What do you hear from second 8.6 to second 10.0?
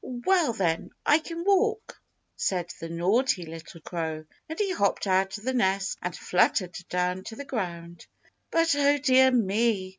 Oh dear me!